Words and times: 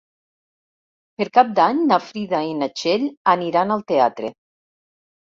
Per 1.19 1.25
Cap 1.37 1.51
d'Any 1.59 1.81
na 1.91 1.99
Frida 2.05 2.39
i 2.51 2.55
na 2.61 2.69
Txell 2.79 3.05
aniran 3.35 3.75
al 3.75 3.83
teatre. 3.93 4.33